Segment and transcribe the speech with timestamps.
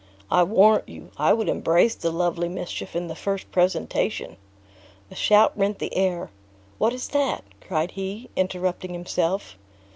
[0.31, 4.37] I warrant you, I would embrace the lovely mischief in the first presentation."
[5.11, 6.31] A shout rent the air.
[6.79, 9.59] "What is that?" cried he, interrupting himself.